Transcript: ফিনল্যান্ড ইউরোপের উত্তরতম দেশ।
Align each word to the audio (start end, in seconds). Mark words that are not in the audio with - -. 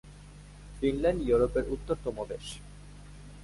ফিনল্যান্ড 0.77 1.21
ইউরোপের 1.27 1.65
উত্তরতম 1.69 2.15
দেশ। 2.29 2.45